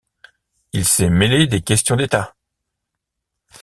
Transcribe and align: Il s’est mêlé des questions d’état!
Il 0.73 0.83
s’est 0.87 1.11
mêlé 1.11 1.45
des 1.45 1.61
questions 1.61 1.95
d’état! 1.95 2.33